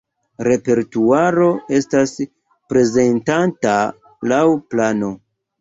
Repertuaro 0.45 1.49
estas 1.79 2.15
prezentata 2.73 3.77
laŭ 4.33 4.45
plano. 4.73 5.13